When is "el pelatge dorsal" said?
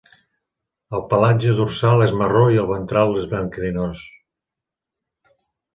0.99-2.03